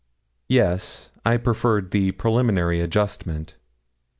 [0.47, 3.53] Yes; I preferred the preliminary adjustment.